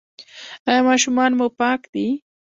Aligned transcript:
ایا 0.67 0.81
ماشومان 0.89 1.31
مو 1.37 1.47
پاک 1.59 1.81
دي؟ 1.93 2.07